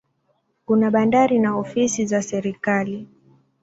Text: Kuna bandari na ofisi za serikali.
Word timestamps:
Kuna 0.65 0.91
bandari 0.91 1.39
na 1.39 1.57
ofisi 1.57 2.05
za 2.05 2.21
serikali. 2.21 3.07